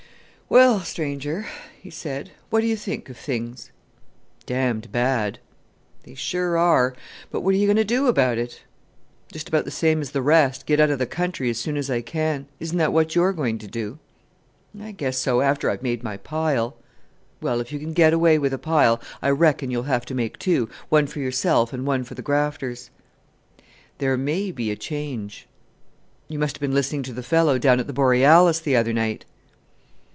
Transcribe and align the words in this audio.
"Well, 0.53 0.81
stranger," 0.81 1.45
he 1.81 1.89
said, 1.89 2.31
"what 2.49 2.59
do 2.59 2.67
you 2.67 2.75
think 2.75 3.07
of 3.09 3.15
things?" 3.15 3.71
"Damned 4.45 4.91
bad." 4.91 5.39
"They 6.03 6.13
sure 6.13 6.57
are; 6.57 6.93
but 7.29 7.39
what 7.39 7.55
are 7.55 7.57
you 7.57 7.67
going 7.67 7.77
to 7.77 7.85
do 7.85 8.07
about 8.07 8.37
it?" 8.37 8.61
"Just 9.31 9.47
about 9.47 9.63
the 9.63 9.71
same 9.71 10.01
as 10.01 10.11
the 10.11 10.21
rest; 10.21 10.65
get 10.65 10.81
out 10.81 10.89
of 10.89 10.99
the 10.99 11.05
country 11.05 11.49
as 11.49 11.57
soon 11.57 11.77
as 11.77 11.89
I 11.89 12.01
can. 12.01 12.47
Isn't 12.59 12.77
that 12.79 12.91
what 12.91 13.15
you're 13.15 13.31
going 13.31 13.59
to 13.59 13.67
do?" 13.69 13.97
"I 14.77 14.91
guess 14.91 15.17
so 15.17 15.39
after 15.39 15.69
I've 15.69 15.81
made 15.83 16.03
my 16.03 16.17
pile!" 16.17 16.75
"Well, 17.39 17.61
if 17.61 17.71
you 17.71 17.79
get 17.79 18.11
away 18.11 18.37
with 18.37 18.51
a 18.53 18.59
pile, 18.59 18.99
I 19.21 19.29
reckon 19.29 19.71
you'll 19.71 19.83
have 19.83 20.05
to 20.07 20.13
make 20.13 20.37
two: 20.37 20.69
one 20.89 21.07
for 21.07 21.19
yourself 21.19 21.71
and 21.71 21.85
one 21.87 22.03
for 22.03 22.15
the 22.15 22.21
grafters." 22.21 22.89
"There 23.99 24.17
may 24.17 24.51
be 24.51 24.69
a 24.69 24.75
change." 24.75 25.47
"You 26.27 26.39
must 26.39 26.57
have 26.57 26.61
been 26.61 26.73
listening 26.73 27.03
to 27.03 27.13
the 27.13 27.23
fellow 27.23 27.57
down 27.57 27.79
at 27.79 27.87
the 27.87 27.93
Borealis 27.93 28.59
the 28.59 28.75
other 28.75 28.91
night." 28.91 29.23